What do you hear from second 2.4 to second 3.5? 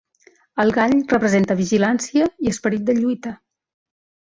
i esperit de lluita.